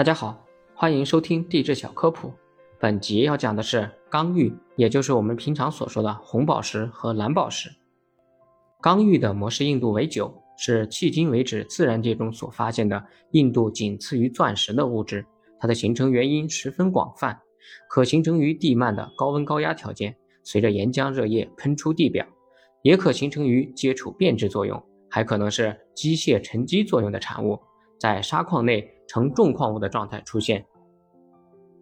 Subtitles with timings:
[0.00, 2.32] 大家好，欢迎收听地质小科普。
[2.78, 7.68] 本集要讲的是刚玉，也就是我们平常所说的红宝石和蓝宝石。
[8.80, 15.22] 刚玉的模式硬度为九，是迄今为止自然界中所发现的硬度仅次于钻石的物质。
[15.58, 17.38] 它的形成原因十分广泛，
[17.90, 22.26] 可形成于地幔的高温高压条件，随着岩浆热液喷出地表，
[22.80, 27.60] 也可形成于接触变质作用，还可能是机械沉积作用的产物，
[28.00, 28.96] 在砂矿内。
[29.12, 30.64] 呈重矿物的状态出现。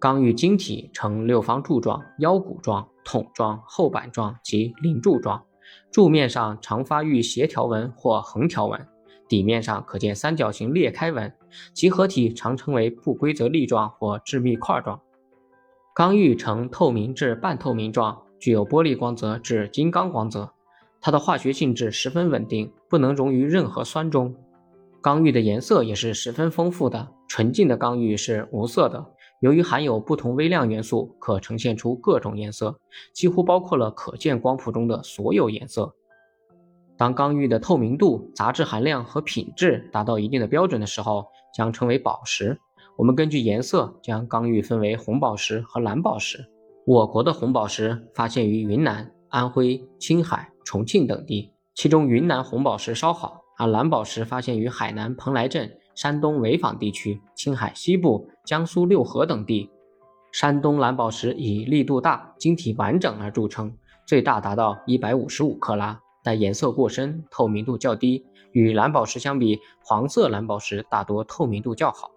[0.00, 5.40] 刚玉晶体呈六方柱状、腰鼓状、筒状、厚板状及鳞柱状，
[5.92, 8.88] 柱面上常发育斜条纹或横条纹，
[9.28, 11.32] 底面上可见三角形裂开纹。
[11.72, 15.00] 集合体常称为不规则粒状或致密块状。
[15.94, 20.52] 刚玉呈透明至半透明状，具有玻璃光泽至金刚光泽。
[21.00, 24.34] 它的化学性质十分稳定，不能溶于任何酸中。
[25.02, 29.04] 刚玉的颜色也是十分丰富的，纯净的刚玉是无色的。
[29.40, 32.78] 由于含有不同微量元素，可呈现出各种颜色，
[33.12, 35.92] 几乎包括了可见光谱中的所有颜色。
[36.96, 42.56] 当刚玉的透明度、杂质含量和品质达到一定的标准的时候，将称为宝石。
[42.96, 46.38] 我们根据颜色将刚玉分为红宝石和蓝宝石。
[46.86, 53.41] 我国的红宝石发现于云南、安徽、青海、重庆等地，其中云南红宝石稍好。
[53.58, 59.70] 而蓝宝石发现于海南蓬莱镇、山东潍坊地区、青海西部、江苏六合等地。
[60.32, 63.76] 山东蓝宝石以粒度大、晶体完整而著称，
[64.06, 68.24] 最大达到一百五十五克拉，但颜色过深，透明度较低。
[68.52, 72.10] 与蓝宝石相比，黄色蓝宝石大多透明度较好。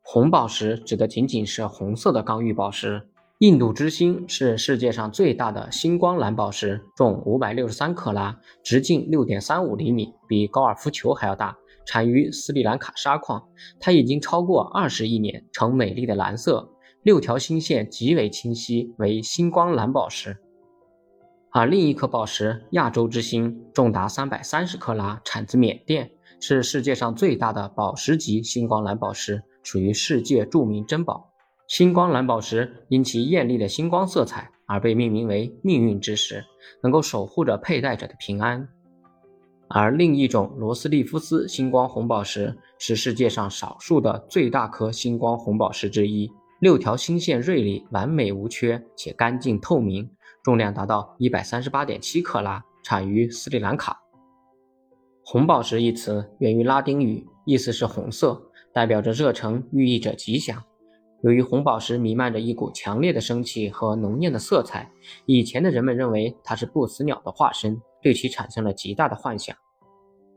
[0.00, 3.08] 红宝石指的仅仅是红色的刚玉宝石。
[3.42, 13.42] 印度之星是世界上最大的星光蓝宝石，重五百六十三克拉，直径六点三五厘米，比高尔夫球还要大，产于斯里兰卡砂矿。
[13.80, 16.70] 它已经超过二十亿年，呈美丽的蓝色，
[17.02, 20.36] 六条星线极为清晰，为星光蓝宝石。
[21.50, 31.31] 而另一颗宝石亚洲之星，重达三百三十克拉，产自缅甸，是世界上最大的宝石级星光蓝宝石，属于世界著名珍宝。
[31.72, 36.44] 星光蓝宝石因其艳丽的星光色彩而被命名为命运之石，
[36.82, 38.68] 能够守护着佩戴者的平安。
[39.68, 50.06] 而另一种罗斯利夫斯星光红宝石是世界上少数的最大颗星光红宝石之一，六条星线锐利、完美无缺且干净透明，
[50.44, 53.98] 重量达到一百三十八点七克拉，产于斯里兰卡。
[55.24, 58.38] 红宝石一词源于拉丁语，意思是红色，
[58.74, 60.62] 代表着热诚，寓意着吉祥。
[61.22, 64.90] 由于红宝石弥漫着一股强烈的生气和浓艳的色彩，
[65.24, 69.56] 以前的人们认为它是不死鸟的化身，对其产生了极大的幻想。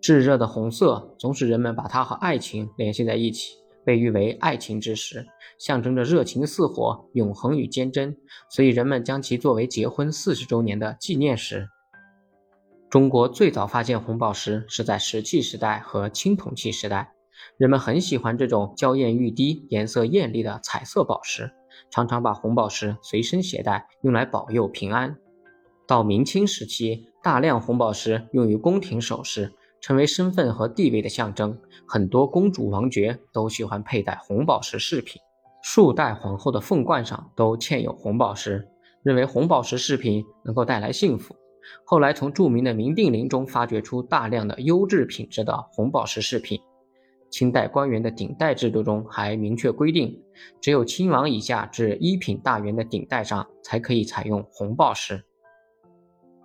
[0.00, 5.26] 炙热的红色总使人们把它和爱情联系在一起，被誉为爱情之石，
[5.58, 8.16] 象征着热情似火、永恒与坚贞，
[8.48, 11.68] 所以人们将其作为结婚四十周年的纪念石。
[12.88, 17.12] 中国最早发现红宝石是在石器时代和青铜器时代。
[17.56, 21.50] 人们很喜欢这种娇艳欲滴、颜色艳丽的彩色宝石，
[21.90, 25.16] 常常把红宝石随身携带，用来保佑平安。
[25.86, 31.58] 到明清时期，大量红宝石用于宫廷首饰，成为身份和地位的象征。
[31.86, 35.20] 很多公主、王爵都喜欢佩戴红宝石饰品，
[35.62, 38.68] 数代皇后的凤冠上都嵌有红宝石，
[39.02, 41.34] 认为红宝石饰品能够带来幸福。
[41.84, 46.60] 后来，从著名的明定陵中发掘出大量的优质品质的红宝石饰品。
[47.30, 50.20] 清代官员的顶戴制度中还明确规定，
[50.60, 55.24] 只有亲王以下至一品大员的顶戴上才可以采用红宝石。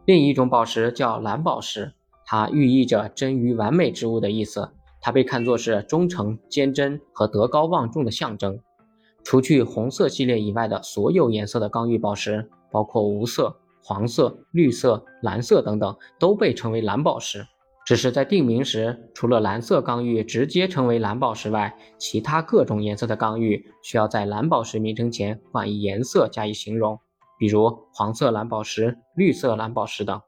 [0.05, 1.91] 另一种宝石叫蓝宝石，
[2.25, 4.69] 它寓意着臻于完美之物的意思，
[5.01, 8.59] 它被看作是忠诚、坚贞和德高望重的象征。
[9.23, 17.43] 除去红色系列以外的所有颜色的刚玉宝石，包括无色、黄色、绿色、蓝色等等，都被称为蓝宝石。
[17.85, 26.99] 只是在定名时，除了蓝色刚玉直接称为蓝宝石外，其他各种颜色的刚玉需要在蓝宝石名称前冠以颜色加以形容，
[27.37, 30.19] 比如黄色蓝宝石、绿色蓝宝石等。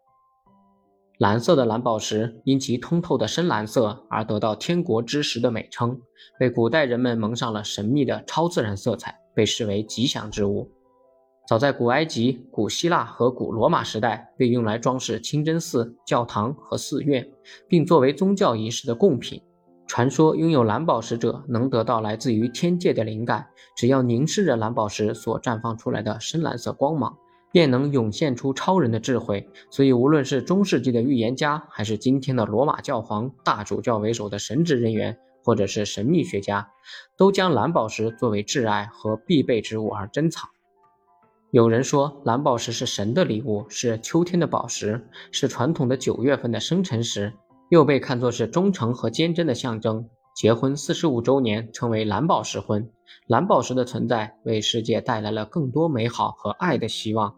[1.17, 5.99] 蓝色的蓝宝石因其通透的深蓝色而得到“天国之石”的美称，
[6.37, 10.71] 被古代人们蒙上了神秘的超自然色彩，被视为吉祥之物。
[11.47, 17.25] 早在古埃及、古希腊和古罗马时代，被用来装饰清真寺、教堂和寺院，
[17.69, 19.41] 并作为宗教仪式的贡品。
[19.87, 23.47] 传说拥有蓝宝石者能得到来自于天界的灵感，
[23.77, 27.17] 只要凝视着蓝宝石所绽放出来的深蓝色光芒，
[27.53, 29.47] 便能涌现出超人的智慧。
[29.71, 36.67] 所以，无论是中世纪的预言家，还是今天的罗马教皇、大主教为首的神职人员，或者是神秘学家，
[37.15, 40.49] 都将蓝宝石作为挚爱和必备之物而珍藏。
[41.51, 47.31] 有人说，蓝宝石是神的礼物，是秋天的宝石，是传统的九月份的生辰石，
[47.69, 50.05] 又被看作是忠诚和坚贞的象征。
[50.35, 52.89] 结婚四十五周年称为蓝宝石婚。
[53.27, 57.33] 蓝宝石的存在为世界带来了更多美好和爱的希望。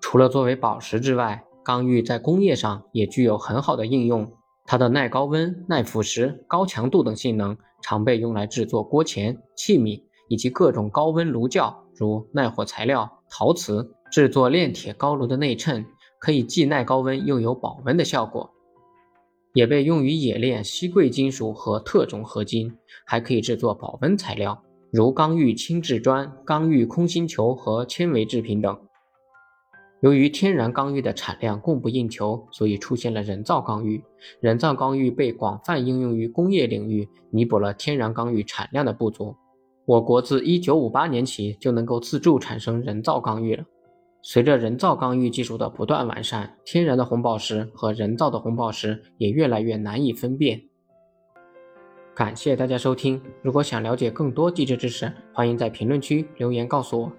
[0.00, 4.32] 除了作为宝石之外，刚玉在工业上也具有很好的应用。
[4.64, 11.83] 它的耐高温、耐腐蚀、高强度等性能，常被用来制作锅钳、器皿以及各种高温炉窖。
[11.96, 15.86] 如耐火材料、陶瓷制作炼铁高炉的内衬，
[16.18, 18.50] 可以既耐高温又有保温的效果，
[19.52, 28.78] 也被用于冶炼稀贵金属和特种合金，还可以制作保温材料，如钢玉轻质砖、钢玉空心球和纤维制品等。
[30.00, 34.04] 由于天然钢玉的产量供不应求，所以出现了人造钢玉。
[34.40, 39.34] 人造钢玉被广泛应用于工业领域，弥补了天然钢玉产量的不足。
[39.86, 43.64] 我国自一九五八年起就能够自助产生人造刚玉了。
[44.22, 50.62] 随着人造刚玉技术的不断完善，天然的红宝石和人造的红宝石也越来越难以分辨。
[52.14, 57.12] 感谢大家收听，如果想了解更多地质知识，欢迎在评论区留言告诉我。